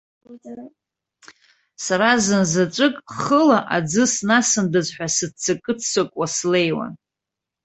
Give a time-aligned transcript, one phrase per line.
[1.83, 6.93] Сара зынзаҵәык хыла аӡы снасындаз ҳәа сыццакы-ццакуа слеиуан.